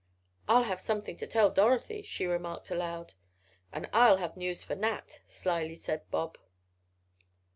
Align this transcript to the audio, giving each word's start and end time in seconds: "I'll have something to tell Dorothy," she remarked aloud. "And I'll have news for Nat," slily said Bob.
"I'll 0.47 0.63
have 0.63 0.81
something 0.81 1.15
to 1.17 1.27
tell 1.27 1.51
Dorothy," 1.51 2.01
she 2.01 2.25
remarked 2.25 2.71
aloud. 2.71 3.13
"And 3.71 3.87
I'll 3.93 4.17
have 4.17 4.35
news 4.35 4.63
for 4.63 4.73
Nat," 4.73 5.19
slily 5.27 5.75
said 5.75 6.09
Bob. 6.09 6.39